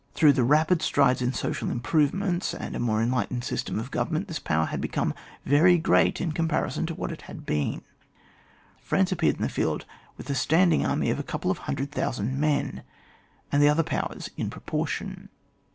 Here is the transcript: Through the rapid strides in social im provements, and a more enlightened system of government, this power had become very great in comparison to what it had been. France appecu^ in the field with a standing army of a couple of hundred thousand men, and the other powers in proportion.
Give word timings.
Through 0.15 0.33
the 0.33 0.43
rapid 0.43 0.81
strides 0.81 1.21
in 1.21 1.31
social 1.31 1.69
im 1.69 1.79
provements, 1.79 2.55
and 2.59 2.75
a 2.75 2.79
more 2.79 3.03
enlightened 3.03 3.43
system 3.43 3.77
of 3.77 3.91
government, 3.91 4.27
this 4.27 4.39
power 4.39 4.65
had 4.65 4.81
become 4.81 5.13
very 5.45 5.77
great 5.77 6.19
in 6.19 6.31
comparison 6.31 6.87
to 6.87 6.95
what 6.95 7.11
it 7.11 7.21
had 7.29 7.45
been. 7.45 7.83
France 8.81 9.11
appecu^ 9.13 9.35
in 9.35 9.43
the 9.43 9.47
field 9.47 9.85
with 10.17 10.27
a 10.27 10.33
standing 10.33 10.83
army 10.83 11.11
of 11.11 11.19
a 11.19 11.29
couple 11.29 11.51
of 11.51 11.59
hundred 11.69 11.91
thousand 11.91 12.39
men, 12.39 12.81
and 13.51 13.61
the 13.61 13.69
other 13.69 13.83
powers 13.83 14.31
in 14.37 14.49
proportion. 14.49 15.29